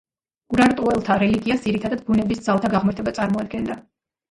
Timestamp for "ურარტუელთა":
0.53-1.17